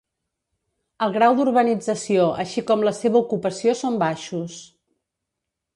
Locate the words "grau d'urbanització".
1.17-2.25